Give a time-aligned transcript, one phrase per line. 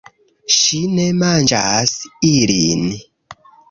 [0.53, 1.95] Ŝi ne manĝas
[2.35, 2.87] ilin